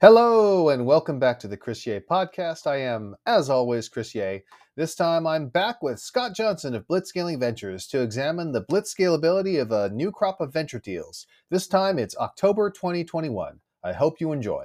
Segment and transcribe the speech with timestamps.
[0.00, 2.66] Hello and welcome back to the Chris Yeh podcast.
[2.66, 4.40] I am, as always, Chris Yeh.
[4.76, 9.62] This time I'm back with Scott Johnson of Blitzscaling Ventures to examine the blitz scalability
[9.62, 11.28] of a new crop of venture deals.
[11.48, 13.60] This time it's October 2021.
[13.84, 14.64] I hope you enjoy.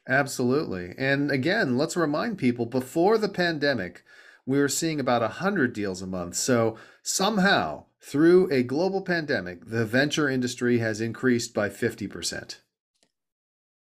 [0.10, 0.94] Absolutely.
[0.98, 4.04] And again, let's remind people before the pandemic,
[4.46, 6.36] we were seeing about 100 deals a month.
[6.36, 12.58] So somehow, through a global pandemic, the venture industry has increased by 50%.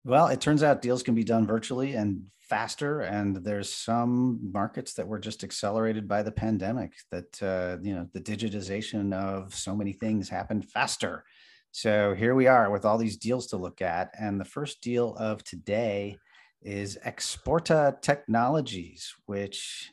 [0.03, 4.93] Well, it turns out deals can be done virtually and faster and there's some markets
[4.93, 9.75] that were just accelerated by the pandemic that uh, you know the digitization of so
[9.75, 11.23] many things happened faster.
[11.71, 15.15] So here we are with all these deals to look at and the first deal
[15.19, 16.17] of today
[16.61, 19.91] is exporta technologies which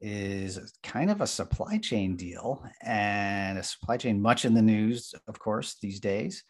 [0.00, 5.14] is kind of a supply chain deal and a supply chain much in the news
[5.28, 6.42] of course these days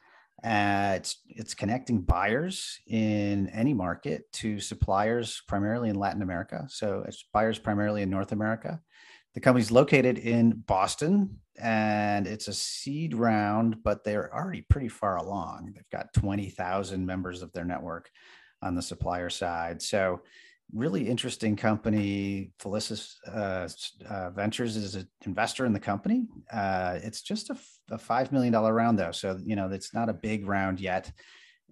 [0.45, 6.67] uh, it's it's connecting buyers in any market to suppliers primarily in Latin America.
[6.69, 8.81] So it's buyers primarily in North America.
[9.35, 15.17] The company's located in Boston and it's a seed round, but they're already pretty far
[15.17, 15.73] along.
[15.75, 18.11] They've got 20,000 members of their network
[18.63, 19.81] on the supplier side.
[19.81, 20.23] So
[20.73, 22.53] really interesting company.
[22.59, 23.69] Felicis uh,
[24.09, 26.27] uh, Ventures is an investor in the company.
[26.53, 27.57] Uh, it's just a,
[27.91, 29.13] a $5 million round, though.
[29.13, 31.13] So, you know, it's not a big round yet.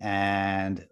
[0.00, 0.86] And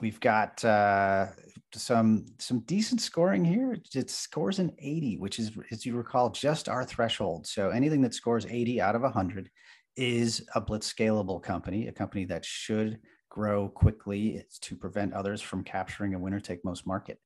[0.00, 1.26] we've got uh,
[1.72, 3.76] some some decent scoring here.
[3.94, 7.46] It scores an 80, which is, as you recall, just our threshold.
[7.46, 9.50] So anything that scores 80 out of 100
[9.96, 12.98] is a blitz scalable company, a company that should
[13.28, 17.18] grow quickly It's to prevent others from capturing a winner take most market.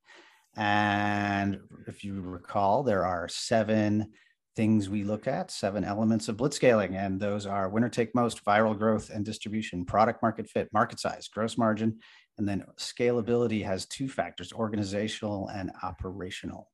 [0.57, 4.13] And if you recall, there are seven
[4.55, 6.95] things we look at, seven elements of blitzscaling.
[6.95, 11.29] And those are winner take most, viral growth and distribution, product market fit, market size,
[11.29, 11.99] gross margin.
[12.39, 16.69] And then scalability has two factors organizational and operational.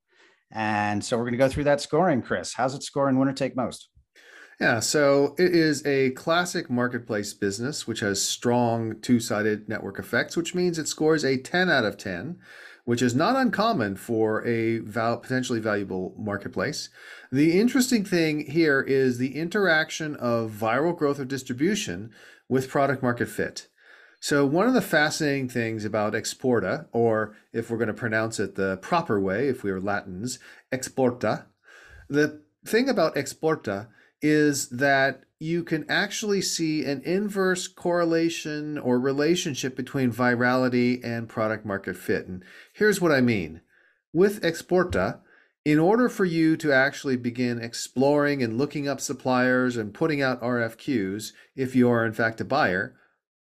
[0.50, 2.54] And so we're going to go through that scoring, Chris.
[2.54, 3.90] How's it score in winner take most?
[4.60, 10.36] Yeah, so it is a classic marketplace business which has strong two sided network effects,
[10.36, 12.38] which means it scores a 10 out of 10,
[12.84, 16.88] which is not uncommon for a val- potentially valuable marketplace.
[17.30, 22.10] The interesting thing here is the interaction of viral growth or distribution
[22.48, 23.68] with product market fit.
[24.18, 28.56] So, one of the fascinating things about exporta, or if we're going to pronounce it
[28.56, 30.40] the proper way, if we are Latins,
[30.72, 31.44] exporta,
[32.08, 33.86] the thing about exporta
[34.20, 41.64] is that you can actually see an inverse correlation or relationship between virality and product
[41.64, 42.26] market fit.
[42.26, 42.42] And
[42.72, 43.60] here's what I mean.
[44.12, 45.20] With Exporta,
[45.64, 50.42] in order for you to actually begin exploring and looking up suppliers and putting out
[50.42, 52.96] RFQs, if you are in fact a buyer,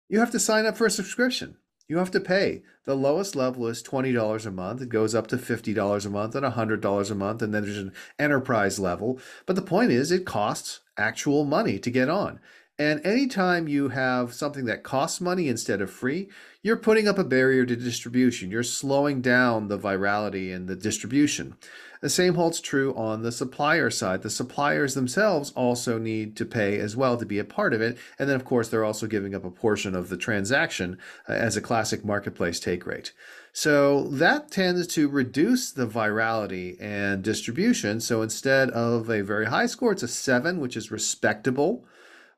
[0.09, 1.57] you have to sign up for a subscription.
[1.87, 2.63] You have to pay.
[2.85, 4.81] The lowest level is $20 a month.
[4.81, 7.41] It goes up to $50 a month and $100 a month.
[7.41, 9.19] And then there's an enterprise level.
[9.45, 12.39] But the point is, it costs actual money to get on.
[12.79, 16.29] And anytime you have something that costs money instead of free,
[16.63, 18.49] you're putting up a barrier to distribution.
[18.49, 21.55] You're slowing down the virality and the distribution.
[22.03, 24.23] The same holds true on the supplier side.
[24.23, 27.97] The suppliers themselves also need to pay as well to be a part of it.
[28.19, 30.97] And then, of course, they're also giving up a portion of the transaction
[31.29, 33.13] uh, as a classic marketplace take rate.
[33.53, 38.01] So that tends to reduce the virality and distribution.
[38.01, 41.85] So instead of a very high score, it's a seven, which is respectable,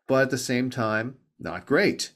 [0.06, 2.12] but at the same time, not great.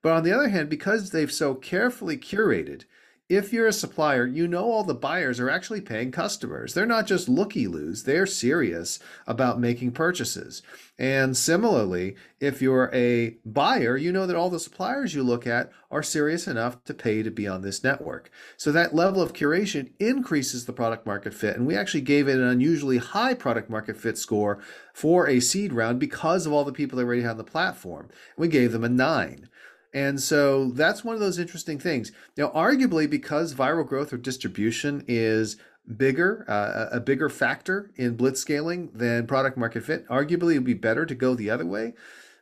[0.00, 2.84] But on the other hand, because they've so carefully curated
[3.28, 6.74] if you're a supplier, you know all the buyers are actually paying customers.
[6.74, 10.62] They're not just looky loos, they're serious about making purchases.
[10.98, 15.72] And similarly, if you're a buyer, you know that all the suppliers you look at
[15.90, 18.30] are serious enough to pay to be on this network.
[18.58, 21.56] So that level of curation increases the product market fit.
[21.56, 24.60] And we actually gave it an unusually high product market fit score
[24.92, 28.10] for a seed round because of all the people that already had on the platform.
[28.36, 29.48] We gave them a nine.
[29.94, 32.10] And so that's one of those interesting things.
[32.36, 35.56] Now, arguably, because viral growth or distribution is
[35.96, 40.64] bigger, uh, a bigger factor in blitz scaling than product market fit, arguably it would
[40.64, 41.94] be better to go the other way.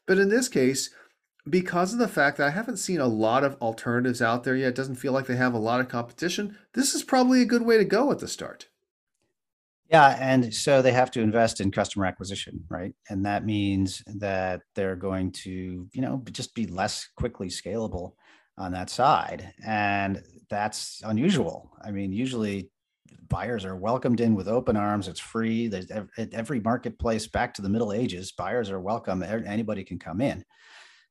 [0.07, 0.91] But in this case,
[1.49, 4.69] because of the fact that I haven't seen a lot of alternatives out there yet,
[4.69, 7.63] it doesn't feel like they have a lot of competition, this is probably a good
[7.63, 8.69] way to go at the start.
[9.93, 12.95] Yeah, and so they have to invest in customer acquisition, right?
[13.11, 18.15] And that means that they're going to, you know, just be less quickly scalable
[18.57, 19.53] on that side.
[19.63, 21.71] And that's unusual.
[21.85, 22.71] I mean, usually
[23.29, 25.09] buyers are welcomed in with open arms.
[25.09, 25.69] It's free.
[25.69, 25.89] There's
[26.33, 28.33] every marketplace back to the Middle Ages.
[28.33, 29.23] Buyers are welcome.
[29.23, 30.43] Anybody can come in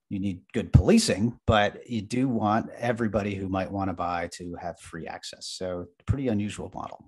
[0.10, 4.56] you need good policing, but you do want everybody who might want to buy to
[4.62, 5.48] have free access.
[5.48, 7.06] So, pretty unusual model.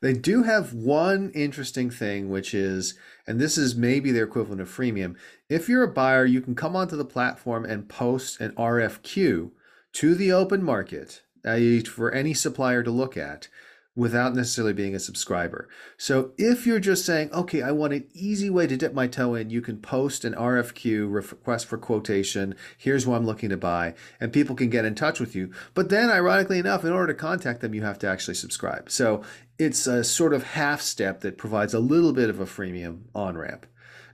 [0.00, 2.94] They do have one interesting thing, which is,
[3.26, 5.16] and this is maybe their equivalent of freemium.
[5.48, 9.50] If you're a buyer, you can come onto the platform and post an RFQ
[9.92, 13.48] to the open market i.e., for any supplier to look at
[13.96, 15.68] without necessarily being a subscriber.
[15.96, 19.34] So if you're just saying, okay, I want an easy way to dip my toe
[19.34, 22.54] in, you can post an RFQ request for quotation.
[22.78, 25.50] Here's what I'm looking to buy, and people can get in touch with you.
[25.74, 28.90] But then, ironically enough, in order to contact them, you have to actually subscribe.
[28.90, 29.22] So
[29.60, 33.36] it's a sort of half step that provides a little bit of a freemium on
[33.36, 33.66] ramp.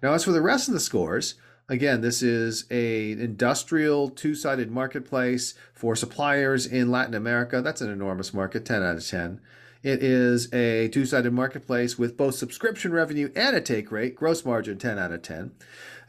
[0.03, 1.37] Now, as for the rest of the scores,
[1.69, 7.61] Again, this is a industrial two-sided marketplace for suppliers in Latin America.
[7.61, 9.41] That's an enormous market, 10 out of 10.
[9.83, 14.45] It is a two sided marketplace with both subscription revenue and a take rate, gross
[14.45, 15.39] margin 10 out of 10.
[15.39, 15.53] And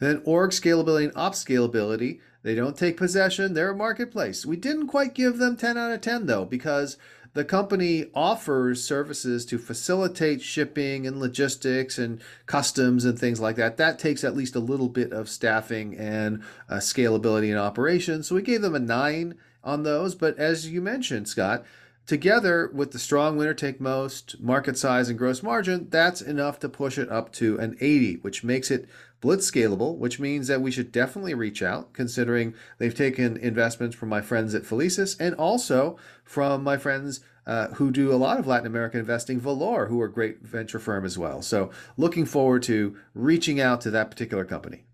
[0.00, 2.20] then org scalability and ops scalability.
[2.42, 4.46] They don't take possession, they're a marketplace.
[4.46, 6.96] We didn't quite give them 10 out of 10 though, because
[7.34, 13.76] the company offers services to facilitate shipping and logistics and customs and things like that.
[13.76, 18.26] That takes at least a little bit of staffing and uh, scalability and operations.
[18.26, 20.14] So we gave them a nine on those.
[20.14, 21.64] But as you mentioned, Scott,
[22.08, 26.66] Together with the strong winner take most, market size, and gross margin, that's enough to
[26.66, 28.88] push it up to an 80, which makes it
[29.20, 34.08] blitz scalable, which means that we should definitely reach out, considering they've taken investments from
[34.08, 38.46] my friends at Felicis and also from my friends uh, who do a lot of
[38.46, 41.40] Latin American investing, Valor, who are a great venture firm as well.
[41.40, 44.84] So looking forward to reaching out to that particular company.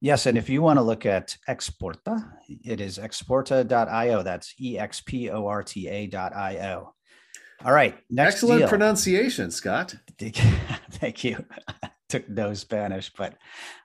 [0.00, 4.22] Yes, and if you want to look at Exporta, it is exporta.io.
[4.22, 6.94] That's E X P O R T A.io.
[7.64, 7.96] All right.
[8.10, 8.68] Next Excellent deal.
[8.68, 9.94] pronunciation, Scott.
[10.18, 11.44] Thank you.
[12.08, 13.34] Took no Spanish, but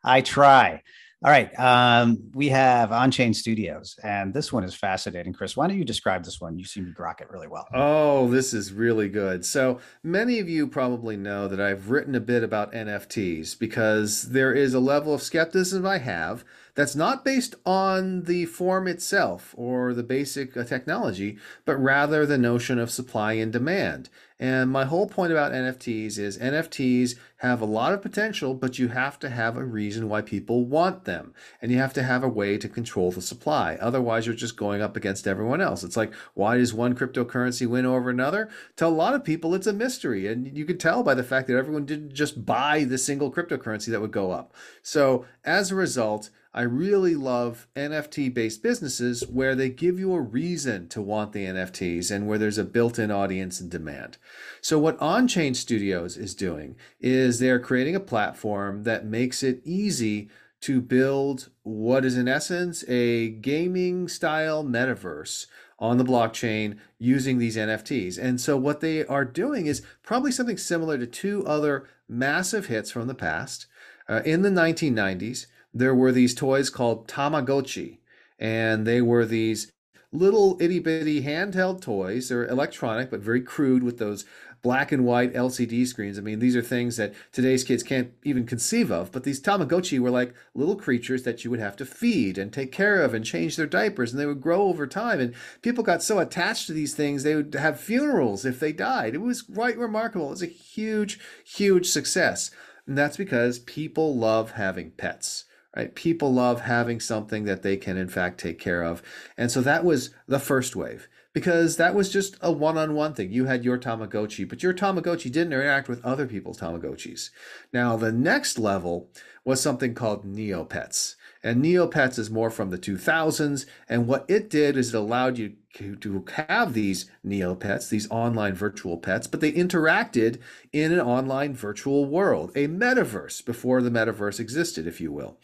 [0.04, 0.82] I try.
[1.24, 1.52] All right.
[1.60, 5.34] Um, we have On Chain Studios, and this one is fascinating.
[5.34, 6.58] Chris, why don't you describe this one?
[6.58, 7.68] You seem to grok it really well.
[7.76, 9.46] Oh, this is really good.
[9.46, 14.52] So many of you probably know that I've written a bit about NFTs because there
[14.52, 19.94] is a level of skepticism I have that's not based on the form itself or
[19.94, 24.10] the basic uh, technology, but rather the notion of supply and demand.
[24.42, 28.88] And my whole point about NFTs is NFTs have a lot of potential, but you
[28.88, 31.36] have to have a reason why people want them.
[31.62, 33.78] And you have to have a way to control the supply.
[33.80, 35.84] Otherwise, you're just going up against everyone else.
[35.84, 38.50] It's like, why does one cryptocurrency win over another?
[38.78, 40.26] To a lot of people, it's a mystery.
[40.26, 43.92] And you can tell by the fact that everyone didn't just buy the single cryptocurrency
[43.92, 44.56] that would go up.
[44.82, 50.22] So as a result, I really love NFT based businesses where they give you a
[50.22, 54.18] reason to want the NFTs and where there's a built in audience and demand.
[54.60, 60.30] So, what OnChain Studios is doing is they're creating a platform that makes it easy
[60.62, 65.48] to build what is, in essence, a gaming style metaverse
[65.80, 68.18] on the blockchain using these NFTs.
[68.22, 72.92] And so, what they are doing is probably something similar to two other massive hits
[72.92, 73.68] from the past.
[74.10, 78.00] Uh, in the 1990s, there were these toys called Tamagotchi,
[78.40, 79.72] and they were these
[80.12, 82.30] little itty bitty handheld toys.
[82.30, 84.26] They're electronic, but very crude with those
[84.62, 86.18] black and white LCD screens.
[86.18, 89.12] I mean, these are things that today's kids can't even conceive of.
[89.12, 92.72] But these Tamagotchi were like little creatures that you would have to feed and take
[92.72, 95.20] care of and change their diapers, and they would grow over time.
[95.20, 99.16] And people got so attached to these things, they would have funerals if they died.
[99.16, 100.28] It was quite remarkable.
[100.28, 102.52] It was a huge, huge success.
[102.86, 105.94] And that's because people love having pets right?
[105.96, 109.02] People love having something that they can, in fact, take care of.
[109.38, 111.08] And so that was the first wave.
[111.34, 113.32] because that was just a one-on-one thing.
[113.32, 117.30] You had your Tamagotchi, but your Tamagotchi didn't interact with other people's Tamagotchis.
[117.72, 119.10] Now, the next level
[119.46, 121.16] was something called Neopets.
[121.44, 123.66] And Neopets is more from the 2000s.
[123.90, 128.98] And what it did is it allowed you to have these Neopets, these online virtual
[128.98, 130.40] pets, but they interacted
[130.74, 135.38] in an online virtual world, a metaverse before the metaverse existed, if you will.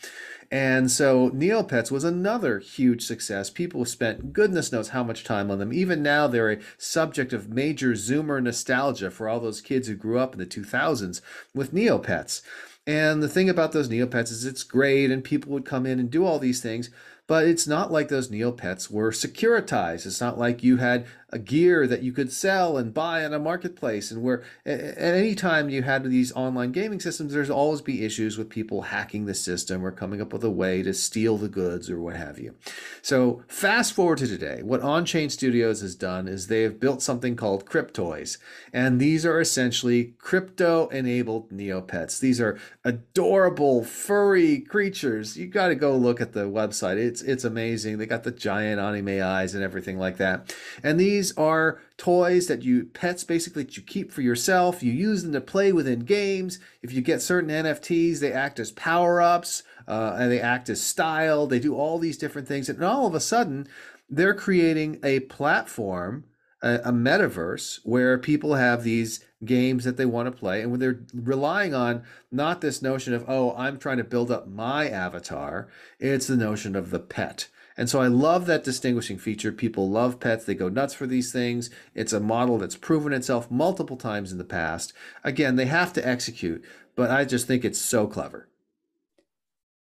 [0.49, 3.49] And so Neopets was another huge success.
[3.49, 5.73] People spent goodness knows how much time on them.
[5.73, 10.17] Even now, they're a subject of major Zoomer nostalgia for all those kids who grew
[10.17, 11.21] up in the 2000s
[11.53, 12.41] with Neopets.
[12.87, 16.09] And the thing about those Neopets is it's great, and people would come in and
[16.09, 16.89] do all these things,
[17.27, 20.05] but it's not like those Neopets were securitized.
[20.05, 23.39] It's not like you had a gear that you could sell and buy on a
[23.39, 28.05] marketplace and where at any time you had these online gaming systems there's always be
[28.05, 31.49] issues with people hacking the system or coming up with a way to steal the
[31.49, 32.55] goods or what have you.
[33.01, 37.35] So fast forward to today what on-chain studios has done is they have built something
[37.35, 38.37] called cryptoys
[38.71, 42.21] and these are essentially crypto enabled neopets.
[42.21, 45.35] These are adorable furry creatures.
[45.35, 46.95] You got to go look at the website.
[46.95, 47.97] It's it's amazing.
[47.97, 50.55] They got the giant anime eyes and everything like that.
[50.81, 54.83] And these these are toys that you pets basically that you keep for yourself.
[54.83, 56.59] You use them to play within games.
[56.83, 60.79] If you get certain NFTs, they act as power ups uh, and they act as
[60.79, 61.47] style.
[61.47, 63.67] They do all these different things, and all of a sudden,
[64.07, 66.25] they're creating a platform,
[66.61, 70.79] a, a metaverse where people have these games that they want to play and when
[70.79, 75.67] they're relying on not this notion of oh i'm trying to build up my avatar
[75.99, 77.47] it's the notion of the pet
[77.77, 79.51] and so I love that distinguishing feature.
[79.51, 81.69] People love pets, they go nuts for these things.
[81.93, 84.93] It's a model that's proven itself multiple times in the past.
[85.23, 86.65] Again, they have to execute,
[86.95, 88.49] but I just think it's so clever.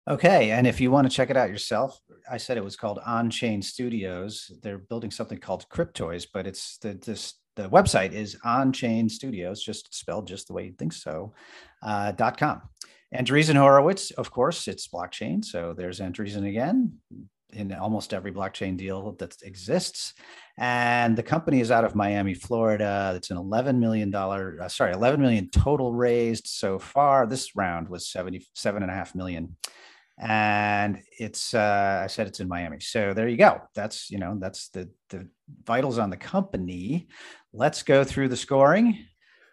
[0.08, 0.50] Okay.
[0.50, 1.98] And if you want to check it out yourself,
[2.30, 4.50] I said it was called On Chain Studios.
[4.62, 9.62] They're building something called Cryptoys, but it's the this the website is on chain studios
[9.62, 11.32] just spelled just the way you think so
[11.82, 12.62] uh, com
[13.14, 16.92] andreessen horowitz of course it's blockchain so there's andreessen again
[17.52, 20.14] in almost every blockchain deal that exists.
[20.56, 23.12] And the company is out of Miami, Florida.
[23.16, 27.26] It's an $11 million, uh, sorry, 11 million total raised so far.
[27.26, 29.56] This round was 77 and a half million.
[30.18, 32.78] And it's, uh, I said it's in Miami.
[32.80, 33.62] So there you go.
[33.74, 35.28] That's, you know, that's the, the
[35.64, 37.08] vitals on the company.
[37.52, 39.06] Let's go through the scoring.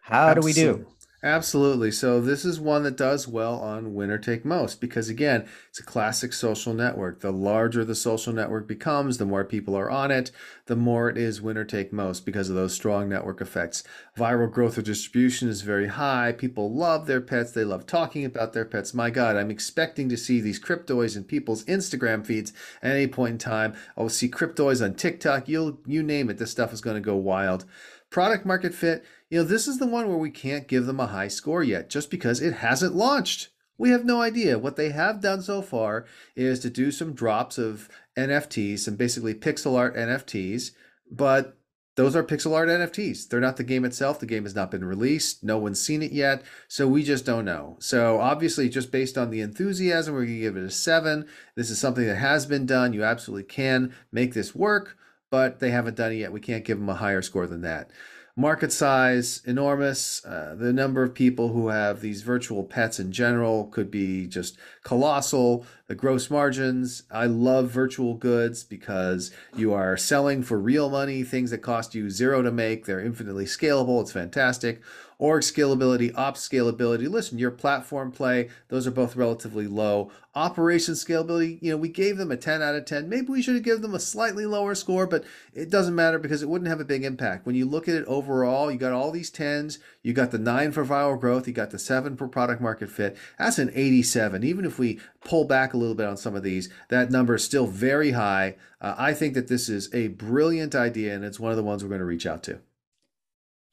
[0.03, 0.53] How Absolutely.
[0.53, 0.87] do we do?
[1.23, 1.91] Absolutely.
[1.91, 5.83] So this is one that does well on winner take most because again, it's a
[5.83, 7.19] classic social network.
[7.19, 10.31] The larger the social network becomes, the more people are on it,
[10.65, 13.83] the more it is winner take most because of those strong network effects.
[14.17, 16.31] Viral growth or distribution is very high.
[16.31, 17.51] People love their pets.
[17.51, 18.91] They love talking about their pets.
[18.91, 22.51] My God, I'm expecting to see these cryptoys in people's Instagram feeds
[22.81, 23.75] at any point in time.
[23.95, 25.47] I'll see cryptoys on TikTok.
[25.47, 26.39] You'll you name it.
[26.39, 27.65] This stuff is going to go wild.
[28.09, 31.07] Product market fit, you know, this is the one where we can't give them a
[31.07, 33.47] high score yet just because it hasn't launched.
[33.77, 34.59] We have no idea.
[34.59, 39.33] What they have done so far is to do some drops of NFTs, some basically
[39.33, 40.71] pixel art NFTs,
[41.09, 41.57] but
[41.95, 43.29] those are pixel art NFTs.
[43.29, 44.19] They're not the game itself.
[44.19, 45.45] The game has not been released.
[45.45, 46.43] No one's seen it yet.
[46.67, 47.77] So we just don't know.
[47.79, 51.25] So obviously, just based on the enthusiasm, we're going to give it a seven.
[51.55, 52.91] This is something that has been done.
[52.91, 54.97] You absolutely can make this work
[55.31, 56.33] but they haven't done it yet.
[56.33, 57.89] We can't give them a higher score than that.
[58.35, 60.23] Market size, enormous.
[60.23, 64.57] Uh, the number of people who have these virtual pets in general could be just
[64.83, 65.65] colossal.
[65.87, 71.51] The gross margins, I love virtual goods because you are selling for real money, things
[71.51, 72.85] that cost you zero to make.
[72.85, 74.01] They're infinitely scalable.
[74.01, 74.81] It's fantastic
[75.21, 77.07] org scalability, ops scalability.
[77.07, 80.11] Listen, your platform play, those are both relatively low.
[80.33, 83.07] Operation scalability, you know, we gave them a 10 out of 10.
[83.07, 85.23] Maybe we should have given them a slightly lower score, but
[85.53, 87.45] it doesn't matter because it wouldn't have a big impact.
[87.45, 90.71] When you look at it overall, you got all these 10s, you got the 9
[90.71, 93.15] for viral growth, you got the 7 for product market fit.
[93.37, 94.43] That's an 87.
[94.43, 97.43] Even if we pull back a little bit on some of these, that number is
[97.43, 98.55] still very high.
[98.81, 101.83] Uh, I think that this is a brilliant idea and it's one of the ones
[101.83, 102.61] we're going to reach out to.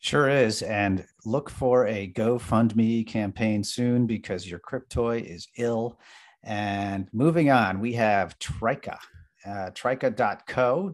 [0.00, 0.62] Sure is.
[0.62, 5.98] And look for a GoFundMe campaign soon because your Cryptoy is ill.
[6.44, 8.98] And moving on, we have Trica.
[9.44, 10.92] Uh, Trica.co.co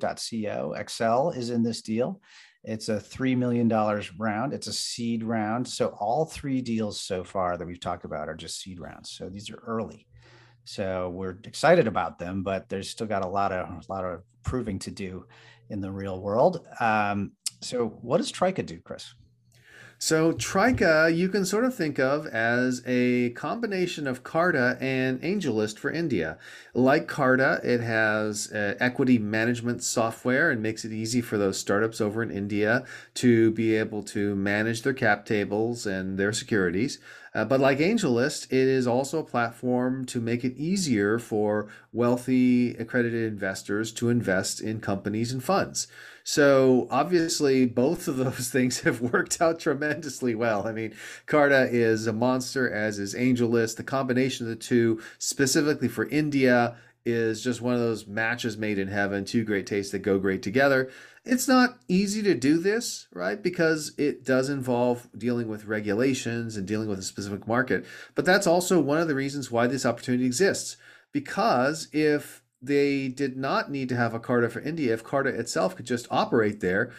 [0.78, 2.20] Accel is in this deal.
[2.62, 3.68] It's a $3 million
[4.18, 4.54] round.
[4.54, 5.68] It's a seed round.
[5.68, 9.10] So all three deals so far that we've talked about are just seed rounds.
[9.10, 10.06] So these are early.
[10.64, 14.22] So we're excited about them, but there's still got a lot of a lot of
[14.42, 15.26] proving to do
[15.68, 16.66] in the real world.
[16.80, 17.32] Um,
[17.64, 19.14] so, what does Trica do, Chris?
[19.98, 25.78] So Trica, you can sort of think of as a combination of Carta and AngelList
[25.78, 26.36] for India.
[26.74, 32.00] Like Carta, it has uh, equity management software and makes it easy for those startups
[32.00, 36.98] over in India to be able to manage their cap tables and their securities.
[37.34, 42.74] Uh, but like AngelList, it is also a platform to make it easier for wealthy
[42.76, 45.88] accredited investors to invest in companies and funds.
[46.22, 50.66] So obviously, both of those things have worked out tremendously well.
[50.66, 50.94] I mean,
[51.26, 53.76] Carta is a monster, as is AngelList.
[53.76, 58.78] The combination of the two, specifically for India, is just one of those matches made
[58.78, 60.90] in heaven, two great tastes that go great together.
[61.24, 63.42] It's not easy to do this, right?
[63.42, 67.86] Because it does involve dealing with regulations and dealing with a specific market.
[68.14, 70.76] But that's also one of the reasons why this opportunity exists.
[71.12, 75.76] Because if they did not need to have a Carta for India, if Carta itself
[75.76, 76.92] could just operate there,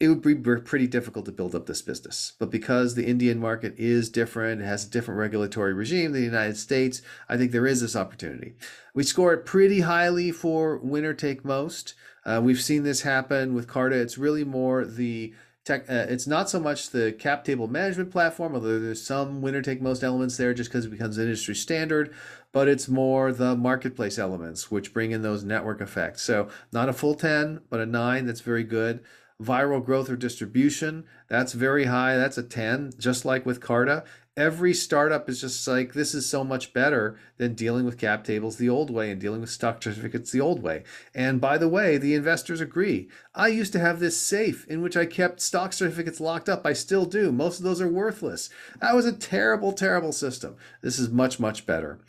[0.00, 2.32] it would be pretty difficult to build up this business.
[2.38, 6.26] But because the Indian market is different, it has a different regulatory regime than the
[6.26, 8.54] United States, I think there is this opportunity.
[8.94, 11.94] We score it pretty highly for winner take most.
[12.24, 13.96] Uh, we've seen this happen with Carta.
[13.96, 15.32] It's really more the
[15.64, 15.88] tech.
[15.88, 19.80] Uh, it's not so much the cap table management platform, although there's some winner take
[19.80, 22.14] most elements there just because it becomes industry standard.
[22.52, 26.22] But it's more the marketplace elements which bring in those network effects.
[26.22, 28.26] So not a full ten, but a nine.
[28.26, 29.00] That's very good
[29.40, 34.04] viral growth or distribution that's very high that's a 10 just like with carta
[34.40, 38.56] every startup is just like this is so much better than dealing with cap tables
[38.56, 40.82] the old way and dealing with stock certificates the old way.
[41.14, 43.10] And by the way the investors agree.
[43.34, 46.64] I used to have this safe in which i kept stock certificates locked up.
[46.64, 47.30] I still do.
[47.30, 48.48] Most of those are worthless.
[48.80, 50.56] That was a terrible terrible system.
[50.80, 52.00] This is much much better.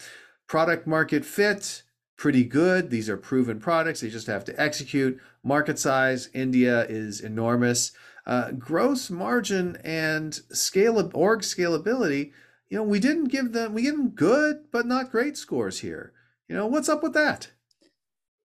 [0.48, 1.84] Product market fit
[2.16, 2.92] pretty good.
[2.92, 4.00] These are proven products.
[4.02, 5.20] They just have to execute.
[5.44, 7.92] Market size india is enormous
[8.26, 12.32] uh, gross margin and scale org scalability,
[12.70, 16.14] you know, we didn't give them we give them good but not great scores here.
[16.48, 17.50] You know, what's up with that?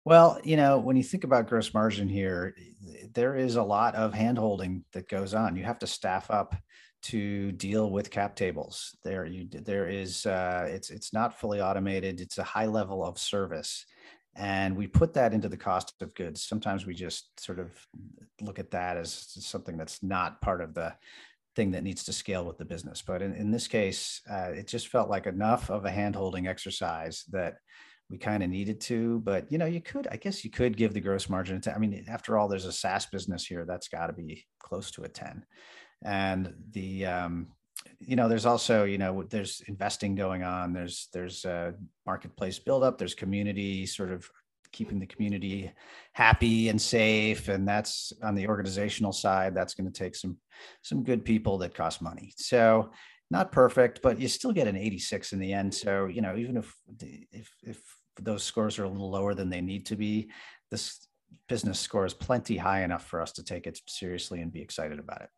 [0.04, 2.56] Well, you know, when you think about gross margin here,
[3.14, 5.54] there is a lot of handholding that goes on.
[5.56, 6.56] You have to staff up
[7.02, 8.96] to deal with cap tables.
[9.04, 12.20] There, you there is uh, it's it's not fully automated.
[12.20, 13.86] It's a high level of service,
[14.34, 16.42] and we put that into the cost of goods.
[16.42, 17.70] Sometimes we just sort of
[18.40, 20.94] look at that as something that's not part of the
[21.54, 23.02] thing that needs to scale with the business.
[23.02, 27.24] But in, in this case uh, it just felt like enough of a hand-holding exercise
[27.30, 27.56] that
[28.08, 29.20] we kind of needed to.
[29.20, 32.06] But you know you could i guess you could give the gross margin I mean
[32.08, 35.44] after all there's a saas business here that's got to be close to a 10
[36.04, 37.48] and the um,
[37.98, 41.74] you know there's also you know there's investing going on there's there's a
[42.06, 44.28] marketplace buildup there's community sort of
[44.72, 45.70] keeping the community
[46.12, 50.36] happy and safe and that's on the organizational side that's going to take some
[50.82, 52.32] some good people that cost money.
[52.36, 52.90] So
[53.30, 56.56] not perfect but you still get an 86 in the end so you know even
[56.56, 56.74] if
[57.32, 57.80] if if
[58.20, 60.30] those scores are a little lower than they need to be
[60.70, 61.06] this
[61.48, 64.98] business score is plenty high enough for us to take it seriously and be excited
[64.98, 65.30] about it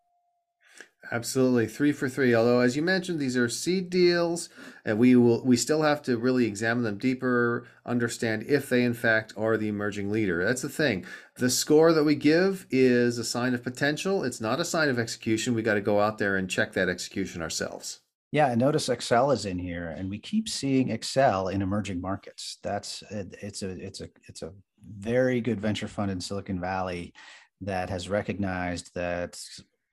[1.11, 2.35] Absolutely, three for three.
[2.35, 4.49] Although, as you mentioned, these are seed deals,
[4.85, 8.95] and we will we still have to really examine them deeper, understand if they in
[8.95, 10.45] fact are the emerging leader.
[10.45, 11.05] That's the thing.
[11.37, 14.25] The score that we give is a sign of potential.
[14.25, 15.55] It's not a sign of execution.
[15.55, 18.01] We got to go out there and check that execution ourselves.
[18.33, 22.59] Yeah, and notice Accel is in here, and we keep seeing Accel in emerging markets.
[22.62, 24.53] That's it's a it's a it's a
[24.85, 27.14] very good venture fund in Silicon Valley
[27.61, 29.40] that has recognized that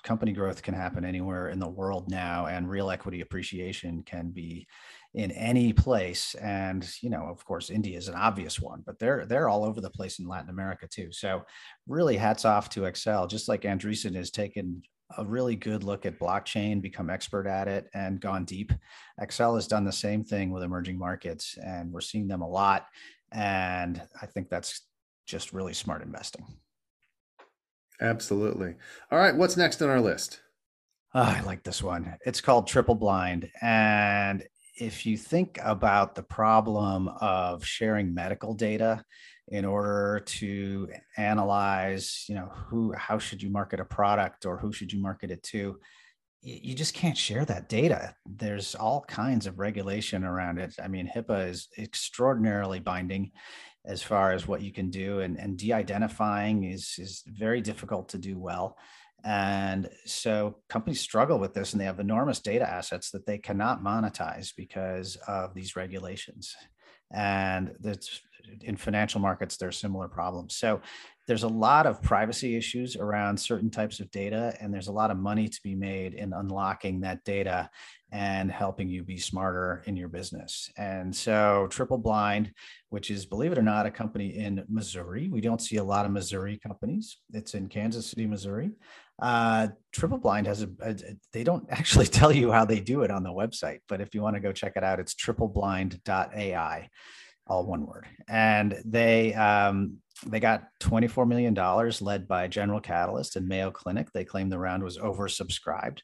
[0.03, 4.67] company growth can happen anywhere in the world now and real equity appreciation can be
[5.13, 6.35] in any place.
[6.35, 9.81] And you know of course india is an obvious one but they're they're all over
[9.81, 11.11] the place in latin america too.
[11.11, 11.43] So
[11.87, 14.81] really hats off to accel just like andreessen has taken
[15.17, 18.71] a really good look at blockchain become expert at it and gone deep.
[19.19, 22.87] Accel has done the same thing with emerging markets and we're seeing them a lot
[23.31, 24.81] and i think that's
[25.25, 26.45] just really smart investing
[28.01, 28.75] Absolutely.
[29.11, 30.41] All right, what's next on our list?
[31.13, 32.15] Oh, I like this one.
[32.25, 33.49] It's called Triple Blind.
[33.61, 34.43] And
[34.75, 39.03] if you think about the problem of sharing medical data
[39.49, 44.71] in order to analyze, you know, who how should you market a product or who
[44.71, 45.77] should you market it to,
[46.41, 48.15] you just can't share that data.
[48.25, 50.73] There's all kinds of regulation around it.
[50.81, 53.31] I mean, HIPAA is extraordinarily binding
[53.85, 58.17] as far as what you can do and, and de-identifying is is very difficult to
[58.17, 58.77] do well.
[59.23, 63.83] And so companies struggle with this and they have enormous data assets that they cannot
[63.83, 66.55] monetize because of these regulations.
[67.13, 68.21] And that's
[68.61, 70.81] in financial markets there are similar problems so
[71.27, 75.11] there's a lot of privacy issues around certain types of data and there's a lot
[75.11, 77.69] of money to be made in unlocking that data
[78.11, 80.69] and helping you be smarter in your business.
[80.77, 82.51] And so triple blind
[82.89, 85.29] which is believe it or not a company in missouri.
[85.29, 87.17] We don't see a lot of missouri companies.
[87.33, 88.71] It's in kansas city missouri.
[89.21, 90.95] Uh, triple blind has a, a,
[91.31, 94.21] they don't actually tell you how they do it on the website but if you
[94.21, 96.89] want to go check it out it's tripleblind.ai
[97.47, 98.07] all one word.
[98.27, 104.11] And they um, they got 24 million dollars, led by General Catalyst and Mayo Clinic.
[104.11, 105.99] They claim the round was oversubscribed.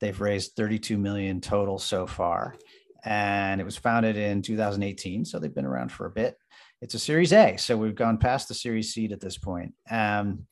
[0.00, 2.56] They've raised 32 million total so far,
[3.04, 6.36] and it was founded in 2018, so they've been around for a bit.
[6.80, 9.74] It's a Series A, so we've gone past the Series C at this point.
[9.90, 10.46] Um,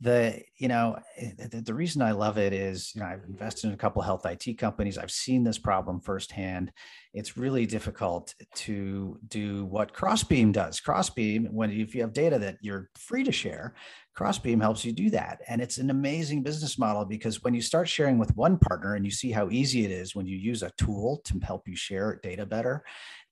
[0.00, 3.66] the you know eh, the, the, reason i love it is you know i've invested
[3.66, 4.98] in a couple health it companies.
[4.98, 6.72] I've seen this problem firsthand.
[7.14, 10.80] It's really difficult to do what crossbeam does.
[10.80, 13.74] Crossbeam when if you have data that you're free to share
[14.14, 15.40] crossbeam helps you do that.
[15.48, 19.04] And it's an amazing business model because when you start sharing with one partner and
[19.04, 22.20] you see how easy it is when you use a tool to help you share
[22.22, 22.84] data better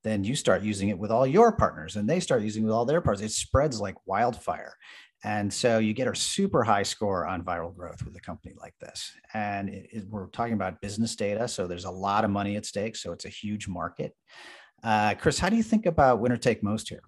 [0.02, 2.74] then you start using it with all your partners and they start using it with
[2.74, 3.24] all their partners.
[3.26, 4.74] It spreads like wildfire
[5.22, 8.74] and so you get a super high score on viral growth with a company like
[8.80, 9.12] this.
[9.34, 11.46] And it, it, we're talking about business data.
[11.46, 12.96] So there's a lot of money at stake.
[12.96, 14.14] So it's a huge market.
[14.82, 17.02] Uh, Chris, how do you think about winner take most here?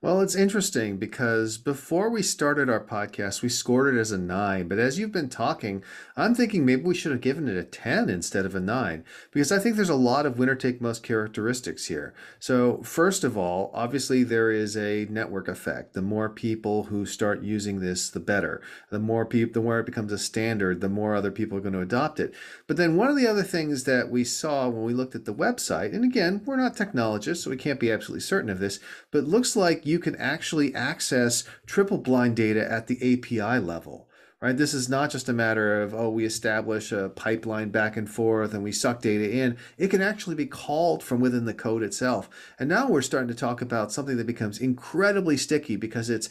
[0.00, 4.68] Well, it's interesting because before we started our podcast, we scored it as a nine.
[4.68, 5.82] But as you've been talking,
[6.16, 9.50] I'm thinking maybe we should have given it a 10 instead of a nine because
[9.50, 12.14] I think there's a lot of winner take most characteristics here.
[12.38, 15.94] So, first of all, obviously, there is a network effect.
[15.94, 18.62] The more people who start using this, the better.
[18.90, 21.72] The more people, the more it becomes a standard, the more other people are going
[21.72, 22.32] to adopt it.
[22.68, 25.34] But then, one of the other things that we saw when we looked at the
[25.34, 28.78] website, and again, we're not technologists, so we can't be absolutely certain of this,
[29.10, 34.04] but looks like you can actually access triple blind data at the API level.
[34.40, 34.56] Right?
[34.56, 38.54] This is not just a matter of, oh, we establish a pipeline back and forth
[38.54, 39.56] and we suck data in.
[39.76, 42.30] It can actually be called from within the code itself.
[42.56, 46.28] And now we're starting to talk about something that becomes incredibly sticky because it's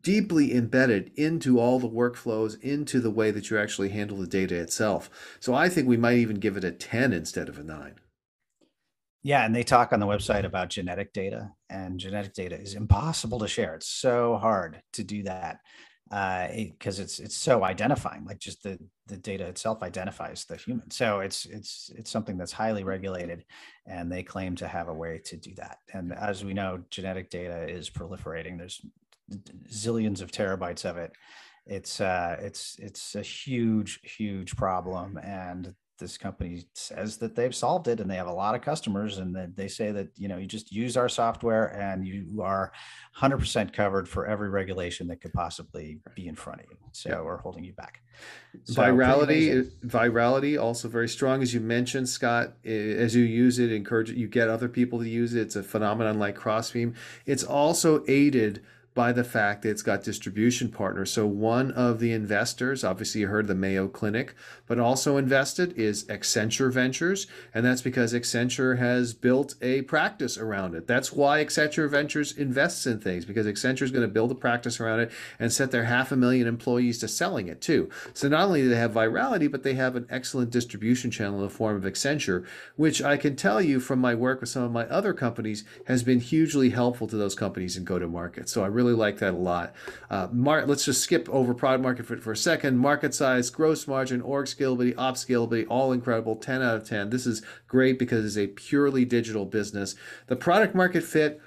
[0.00, 4.54] deeply embedded into all the workflows, into the way that you actually handle the data
[4.54, 5.10] itself.
[5.38, 7.96] So I think we might even give it a 10 instead of a 9.
[9.22, 13.38] Yeah, and they talk on the website about genetic data, and genetic data is impossible
[13.38, 13.74] to share.
[13.74, 15.60] It's so hard to do that
[16.10, 18.24] because uh, it's it's so identifying.
[18.24, 20.90] Like just the the data itself identifies the human.
[20.90, 23.44] So it's it's it's something that's highly regulated,
[23.86, 25.78] and they claim to have a way to do that.
[25.92, 28.58] And as we know, genetic data is proliferating.
[28.58, 28.80] There's
[29.68, 31.12] zillions of terabytes of it.
[31.66, 37.86] It's uh, it's it's a huge huge problem, and this company says that they've solved
[37.86, 40.38] it and they have a lot of customers and that they say that you know
[40.38, 42.72] you just use our software and you are
[43.16, 47.20] 100% covered for every regulation that could possibly be in front of you so yeah.
[47.20, 48.00] we're holding you back.
[48.64, 54.10] So virality virality also very strong as you mentioned scott as you use it encourage
[54.10, 56.94] it you get other people to use it it's a phenomenon like crossbeam.
[57.26, 58.62] It's also aided
[59.00, 61.10] by the fact that it's got distribution partners.
[61.10, 64.34] So one of the investors, obviously you heard the Mayo Clinic,
[64.66, 70.74] but also invested is Accenture Ventures, and that's because Accenture has built a practice around
[70.74, 70.86] it.
[70.86, 74.78] That's why Accenture Ventures invests in things because Accenture is going to build a practice
[74.78, 77.88] around it and set their half a million employees to selling it too.
[78.12, 81.44] So not only do they have virality, but they have an excellent distribution channel in
[81.44, 82.44] the form of Accenture,
[82.76, 86.02] which I can tell you from my work with some of my other companies has
[86.02, 88.50] been hugely helpful to those companies in go to market.
[88.50, 89.74] So I really really like that a lot.
[90.10, 92.78] Uh, mar- let's just skip over product market fit for a second.
[92.78, 96.36] Market size, gross margin, org scalability, op scalability, all incredible.
[96.36, 97.10] 10 out of 10.
[97.10, 99.94] This is great because it's a purely digital business.
[100.26, 101.40] The product market fit,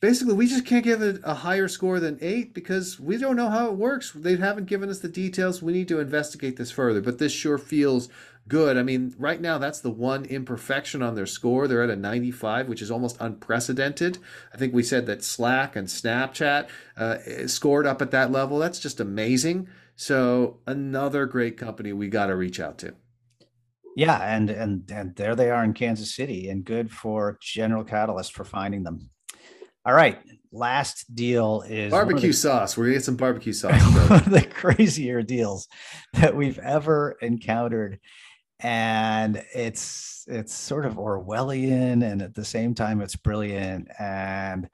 [0.00, 3.48] basically we just can't give it a higher score than eight because we don't know
[3.48, 7.00] how it works they haven't given us the details we need to investigate this further
[7.00, 8.10] but this sure feels
[8.48, 8.76] good.
[8.76, 11.66] I mean, right now that's the one imperfection on their score.
[11.66, 14.18] They're at a 95, which is almost unprecedented.
[14.52, 18.58] I think we said that Slack and Snapchat uh, scored up at that level.
[18.58, 19.68] That's just amazing.
[19.96, 22.94] So another great company we got to reach out to.
[23.96, 28.32] Yeah, and and and there they are in Kansas City, and good for General Catalyst
[28.32, 29.08] for finding them.
[29.86, 30.18] All right,
[30.50, 32.76] last deal is barbecue the, sauce.
[32.76, 33.80] We're gonna get some barbecue sauce.
[34.10, 35.68] one of the crazier deals
[36.14, 38.00] that we've ever encountered
[38.64, 44.68] and it's it's sort of orwellian and at the same time it's brilliant and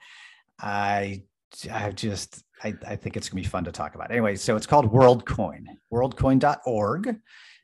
[0.60, 1.22] i
[1.70, 4.66] i just I, I think it's gonna be fun to talk about anyway so it's
[4.66, 7.16] called worldcoin worldcoin.org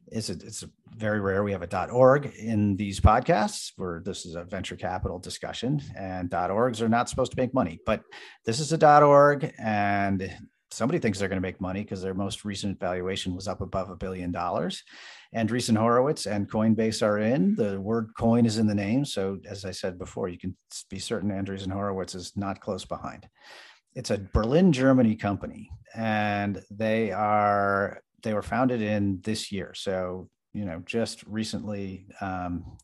[0.09, 0.65] it's a, it's
[0.97, 5.19] very rare we have a .org in these podcasts where this is a venture capital
[5.19, 8.03] discussion and .orgs are not supposed to make money, but
[8.45, 10.33] this is a .org and
[10.71, 13.91] somebody thinks they're going to make money because their most recent valuation was up above
[13.91, 14.83] a billion dollars.
[15.35, 17.55] Andreessen Horowitz and Coinbase are in.
[17.57, 19.05] The word coin is in the name.
[19.05, 20.57] So, as I said before, you can
[20.91, 23.29] be certain Andreessen Horowitz is not close behind.
[23.95, 29.73] It's a Berlin, Germany company, and they are they were founded in this year.
[29.75, 32.77] So, you know, just recently um,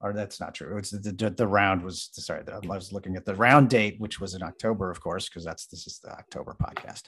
[0.00, 0.76] or that's not true.
[0.76, 2.42] It's the, the, the, round was sorry.
[2.48, 5.66] I was looking at the round date, which was in October, of course, because that's
[5.66, 7.04] this is the October podcast.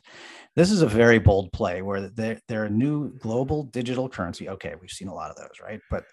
[0.56, 4.48] This is a very bold play where they're, they're a new global digital currency.
[4.48, 5.80] Okay, we've seen a lot of those, right?
[5.90, 6.04] But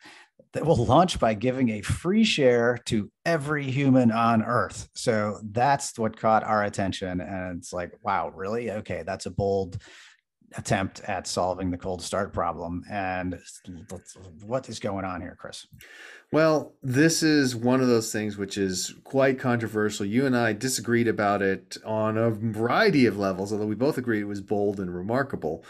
[0.53, 4.87] that will launch by giving a free share to every human on Earth.
[4.93, 8.71] So that's what caught our attention, and it's like, wow, really?
[8.71, 9.81] Okay, that's a bold
[10.55, 12.83] attempt at solving the cold start problem.
[12.89, 13.39] And
[14.45, 15.67] what is going on here, Chris?
[16.31, 20.05] Well, this is one of those things which is quite controversial.
[20.05, 24.21] You and I disagreed about it on a variety of levels, although we both agreed
[24.21, 25.63] it was bold and remarkable.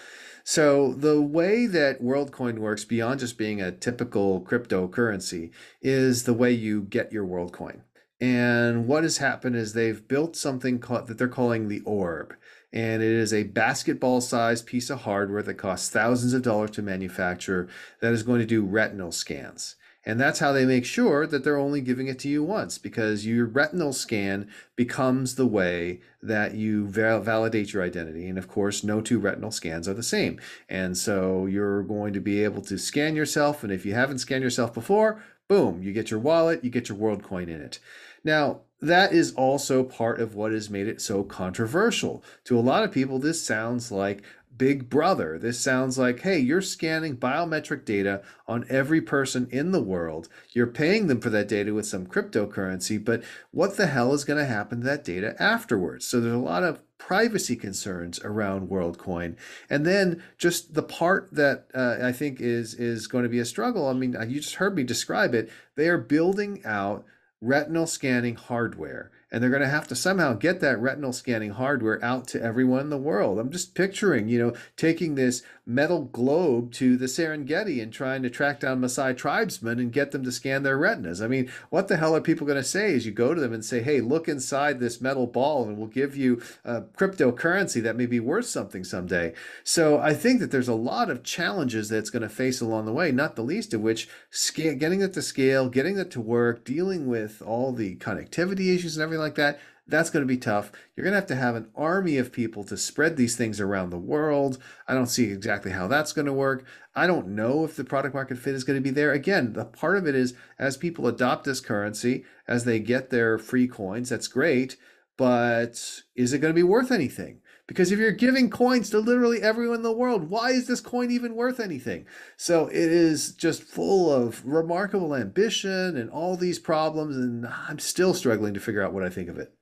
[0.43, 6.53] So, the way that WorldCoin works, beyond just being a typical cryptocurrency, is the way
[6.53, 7.81] you get your WorldCoin.
[8.21, 12.33] And what has happened is they've built something called, that they're calling the Orb
[12.73, 16.81] and it is a basketball sized piece of hardware that costs thousands of dollars to
[16.81, 17.67] manufacture
[18.01, 19.75] that is going to do retinal scans.
[20.07, 23.25] And that's how they make sure that they're only giving it to you once because
[23.25, 28.29] your retinal scan becomes the way that you val- validate your identity.
[28.29, 30.39] And of course, no two retinal scans are the same.
[30.69, 33.65] And so you're going to be able to scan yourself.
[33.65, 36.97] And if you haven't scanned yourself before, boom, you get your wallet, you get your
[36.97, 37.79] WorldCoin in it.
[38.27, 42.21] Now, that is also part of what has made it so controversial.
[42.43, 44.21] To a lot of people, this sounds like
[44.57, 45.39] Big Brother.
[45.39, 50.27] This sounds like, hey, you're scanning biometric data on every person in the world.
[50.51, 54.39] You're paying them for that data with some cryptocurrency, but what the hell is going
[54.39, 56.05] to happen to that data afterwards?
[56.05, 59.37] So there's a lot of privacy concerns around WorldCoin,
[59.69, 63.45] and then just the part that uh, I think is is going to be a
[63.45, 63.87] struggle.
[63.87, 65.49] I mean, you just heard me describe it.
[65.75, 67.05] They are building out
[67.41, 72.03] retinal scanning hardware and they're going to have to somehow get that retinal scanning hardware
[72.03, 73.39] out to everyone in the world.
[73.39, 78.29] I'm just picturing, you know, taking this metal globe to the Serengeti and trying to
[78.29, 81.21] track down Maasai tribesmen and get them to scan their retinas.
[81.21, 83.51] I mean, what the hell are people going to say as you go to them
[83.51, 87.97] and say, hey, look inside this metal ball and we'll give you a cryptocurrency that
[87.97, 89.33] may be worth something someday?
[89.65, 92.93] So I think that there's a lot of challenges that's going to face along the
[92.93, 94.07] way, not the least of which
[94.55, 99.03] getting it to scale, getting it to work, dealing with all the connectivity issues and
[99.03, 100.71] everything something like that, that's going to be tough.
[100.95, 103.89] You're going to have to have an army of people to spread these things around
[103.89, 104.57] the world.
[104.87, 106.65] I don't see exactly how that's going to work.
[106.93, 109.13] I don't know if the product market fit is going to be there.
[109.13, 113.37] Again, the part of it is as people adopt this currency, as they get their
[113.37, 114.75] free coins, that's great.
[115.15, 117.39] But is it going to be worth anything?
[117.67, 121.11] Because if you're giving coins to literally everyone in the world, why is this coin
[121.11, 122.05] even worth anything?
[122.37, 127.17] So it is just full of remarkable ambition and all these problems.
[127.17, 129.53] And I'm still struggling to figure out what I think of it.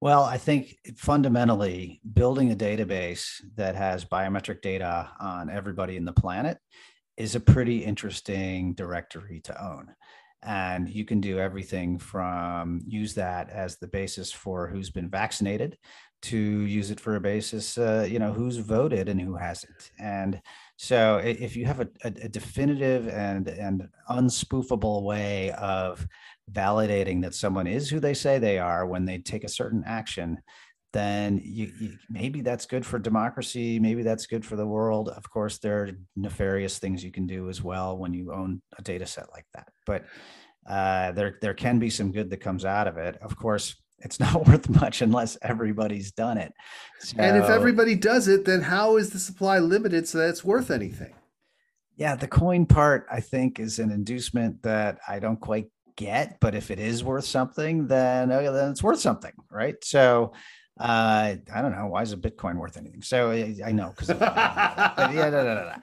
[0.00, 6.12] Well, I think fundamentally building a database that has biometric data on everybody in the
[6.12, 6.58] planet
[7.16, 9.94] is a pretty interesting directory to own
[10.44, 15.78] and you can do everything from use that as the basis for who's been vaccinated
[16.24, 19.90] to use it for a basis, uh, you know, who's voted and who hasn't.
[19.98, 20.40] And
[20.76, 26.06] so if you have a, a, a definitive and, and unspoofable way of
[26.50, 30.40] validating that someone is who they say they are when they take a certain action,
[30.94, 33.78] then you, you, maybe that's good for democracy.
[33.78, 35.08] Maybe that's good for the world.
[35.08, 38.82] Of course, there are nefarious things you can do as well when you own a
[38.82, 39.68] data set like that.
[39.86, 40.04] But
[40.66, 43.18] uh, there there can be some good that comes out of it.
[43.20, 46.52] Of course, it's not worth much unless everybody's done it.
[47.00, 50.44] So, and if everybody does it, then how is the supply limited so that it's
[50.44, 51.14] worth anything?
[51.96, 56.54] Yeah, the coin part I think is an inducement that I don't quite get, but
[56.54, 59.76] if it is worth something, then okay, then it's worth something, right?
[59.84, 60.32] So
[60.80, 61.86] uh, I don't know.
[61.86, 63.02] Why is a Bitcoin worth anything?
[63.02, 65.74] So I, I know because yeah, no, no, no,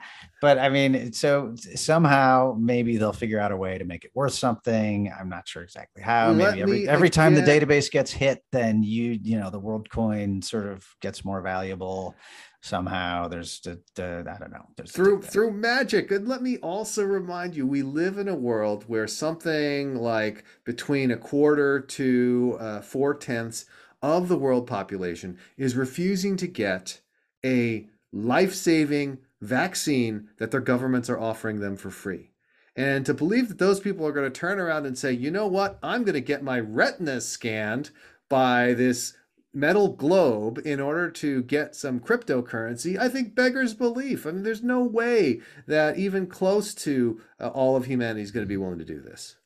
[0.42, 4.34] but I mean, so somehow maybe they'll figure out a way to make it worth
[4.34, 5.10] something.
[5.16, 6.32] I'm not sure exactly how.
[6.32, 9.60] Let maybe every me, every time the database gets hit, then you you know the
[9.60, 12.16] world coin sort of gets more valuable
[12.60, 13.28] somehow.
[13.28, 14.66] There's the, the I don't know.
[14.76, 16.10] There's through through magic.
[16.10, 21.12] And let me also remind you, we live in a world where something like between
[21.12, 23.66] a quarter to uh, four tenths
[24.02, 27.00] of the world population is refusing to get
[27.44, 32.30] a life saving vaccine that their governments are offering them for free.
[32.74, 35.46] And to believe that those people are going to turn around and say, you know
[35.46, 37.90] what, I'm going to get my retinas scanned
[38.30, 39.14] by this
[39.52, 44.26] metal globe in order to get some cryptocurrency, I think beggars belief.
[44.26, 48.46] I mean, there's no way that even close to uh, all of humanity is going
[48.46, 49.36] to be willing to do this.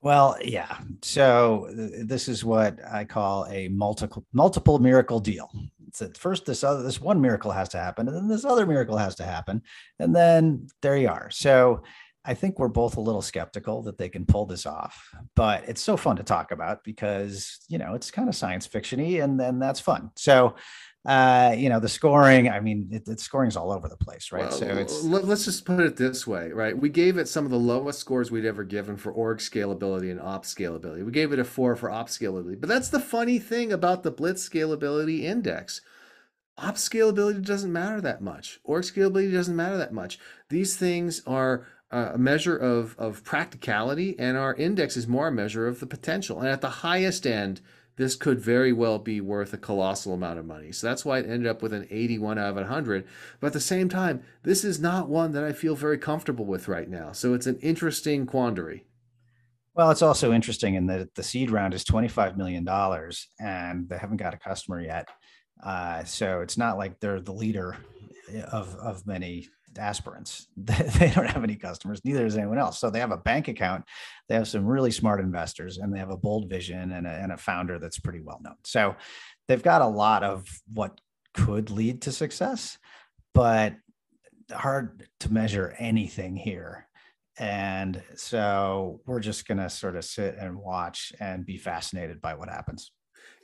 [0.00, 0.78] Well, yeah.
[1.02, 5.50] So th- this is what I call a multiple multiple miracle deal.
[5.98, 8.96] That first this other this one miracle has to happen, and then this other miracle
[8.96, 9.62] has to happen,
[9.98, 11.30] and then there you are.
[11.30, 11.82] So
[12.24, 15.82] I think we're both a little skeptical that they can pull this off, but it's
[15.82, 19.58] so fun to talk about because you know it's kind of science fictiony, and then
[19.58, 20.10] that's fun.
[20.16, 20.54] So,
[21.04, 22.48] uh, you know, the scoring.
[22.48, 24.42] I mean, it, it scoring's all over the place, right?
[24.42, 26.76] Well, so it's let's just put it this way, right?
[26.76, 30.20] We gave it some of the lowest scores we'd ever given for org scalability and
[30.20, 31.04] op scalability.
[31.04, 34.12] We gave it a four for op scalability, but that's the funny thing about the
[34.12, 35.80] Blitz scalability index.
[36.58, 38.60] Op scalability doesn't matter that much.
[38.62, 40.18] Org scalability doesn't matter that much.
[40.50, 45.66] These things are a measure of, of practicality, and our index is more a measure
[45.66, 46.40] of the potential.
[46.40, 47.60] And at the highest end,
[47.96, 50.72] this could very well be worth a colossal amount of money.
[50.72, 53.06] So that's why it ended up with an 81 out of 100.
[53.40, 56.68] But at the same time, this is not one that I feel very comfortable with
[56.68, 57.12] right now.
[57.12, 58.84] So it's an interesting quandary.
[59.74, 62.66] Well, it's also interesting in that the seed round is $25 million
[63.38, 65.08] and they haven't got a customer yet.
[65.62, 67.76] Uh, so it's not like they're the leader
[68.50, 70.46] of, of many aspirants.
[70.56, 72.78] They don't have any customers, neither does anyone else.
[72.78, 73.84] So they have a bank account,
[74.28, 77.32] they have some really smart investors, and they have a bold vision and a, and
[77.32, 78.56] a founder that's pretty well known.
[78.64, 78.96] So
[79.48, 81.00] they've got a lot of what
[81.34, 82.78] could lead to success,
[83.34, 83.74] but
[84.50, 86.88] hard to measure anything here.
[87.38, 92.34] And so we're just going to sort of sit and watch and be fascinated by
[92.34, 92.92] what happens.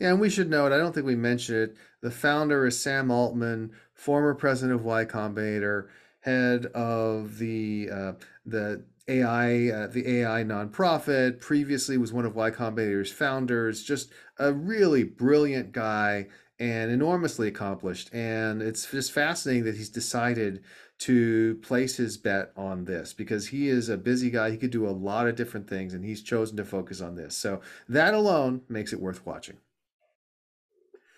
[0.00, 1.76] Yeah, and we should note, I don't think we mentioned it.
[2.02, 5.88] The founder is Sam Altman, former president of Y Combinator
[6.28, 8.12] head of the uh,
[8.44, 11.40] the AI uh, the AI nonprofit.
[11.40, 13.82] Previously was one of Y Combinator's founders.
[13.82, 16.26] Just a really brilliant guy
[16.58, 18.12] and enormously accomplished.
[18.12, 20.62] And it's just fascinating that he's decided
[20.98, 24.50] to place his bet on this because he is a busy guy.
[24.50, 27.36] He could do a lot of different things, and he's chosen to focus on this.
[27.36, 29.58] So that alone makes it worth watching.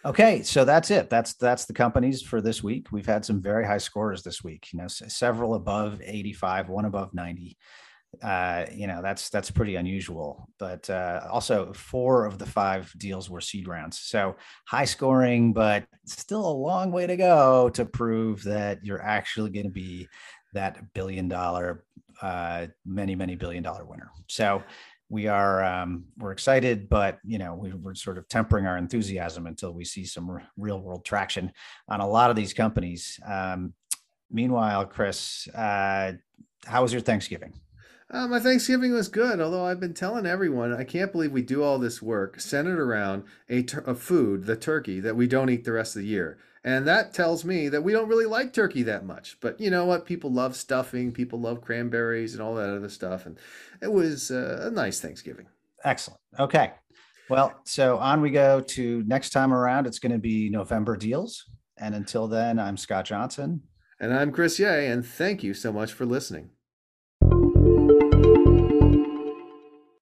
[0.04, 1.10] Okay, so that's it.
[1.10, 2.90] That's that's the companies for this week.
[2.90, 4.68] We've had some very high scores this week.
[4.72, 7.56] You know, several above 85, one above 90.
[8.22, 10.48] Uh, you know, that's that's pretty unusual.
[10.58, 14.36] But uh, also, four of the five deals were seed rounds, so
[14.66, 19.66] high scoring, but still a long way to go to prove that you're actually going
[19.66, 20.08] to be
[20.54, 21.84] that billion dollar,
[22.22, 24.10] uh, many many billion dollar winner.
[24.28, 24.62] So
[25.10, 29.46] we are um, we're excited, but you know we, are sort of tempering our enthusiasm
[29.46, 31.52] until we see some r- real world traction
[31.88, 33.18] on a lot of these companies.
[33.26, 33.74] Um,
[34.30, 36.12] meanwhile, Chris, uh,
[36.64, 37.52] how was your Thanksgiving?
[38.08, 41.62] Uh, my Thanksgiving was good, although I've been telling everyone I can't believe we do
[41.62, 45.72] all this work centered around a, a food, the turkey, that we don't eat the
[45.72, 46.38] rest of the year.
[46.62, 49.38] And that tells me that we don't really like turkey that much.
[49.40, 50.04] But you know what?
[50.04, 53.24] People love stuffing, people love cranberries and all that other stuff.
[53.24, 53.38] And
[53.80, 55.46] it was uh, a nice Thanksgiving.
[55.84, 56.20] Excellent.
[56.38, 56.72] Okay.
[57.30, 59.86] Well, so on we go to next time around.
[59.86, 61.46] It's going to be November deals.
[61.78, 63.62] And until then, I'm Scott Johnson.
[63.98, 64.90] And I'm Chris Yeh.
[64.90, 66.50] And thank you so much for listening.